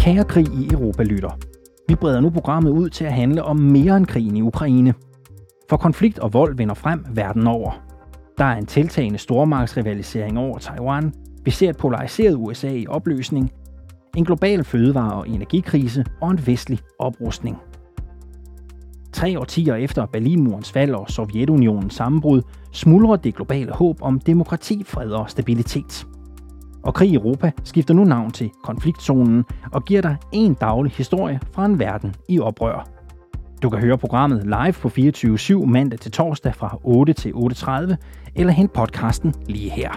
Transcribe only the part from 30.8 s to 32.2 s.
historie fra en verden